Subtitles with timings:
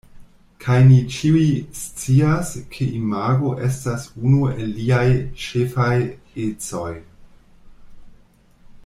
[0.63, 1.41] Kaj ni ĉiuj
[1.79, 5.05] scias, ke imago estas unu el liaj
[5.45, 5.93] ĉefaj
[6.47, 6.91] ecoj.